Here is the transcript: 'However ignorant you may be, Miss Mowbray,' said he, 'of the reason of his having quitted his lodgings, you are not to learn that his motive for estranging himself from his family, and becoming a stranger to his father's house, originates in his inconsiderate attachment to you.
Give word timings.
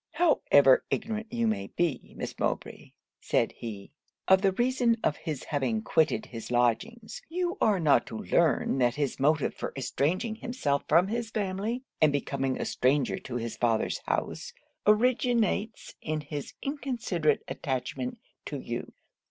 'However 0.13 0.83
ignorant 0.89 1.31
you 1.31 1.45
may 1.45 1.67
be, 1.67 2.15
Miss 2.17 2.39
Mowbray,' 2.39 2.89
said 3.21 3.51
he, 3.51 3.91
'of 4.27 4.41
the 4.41 4.51
reason 4.53 4.97
of 5.03 5.15
his 5.17 5.43
having 5.43 5.83
quitted 5.83 6.25
his 6.25 6.49
lodgings, 6.49 7.21
you 7.29 7.55
are 7.61 7.79
not 7.79 8.07
to 8.07 8.17
learn 8.17 8.79
that 8.79 8.95
his 8.95 9.19
motive 9.19 9.53
for 9.53 9.73
estranging 9.77 10.33
himself 10.37 10.83
from 10.87 11.09
his 11.09 11.29
family, 11.29 11.83
and 12.01 12.11
becoming 12.11 12.59
a 12.59 12.65
stranger 12.65 13.19
to 13.19 13.35
his 13.35 13.55
father's 13.55 13.99
house, 14.07 14.53
originates 14.87 15.93
in 16.01 16.21
his 16.21 16.55
inconsiderate 16.63 17.43
attachment 17.47 18.17
to 18.47 18.57
you. 18.59 18.93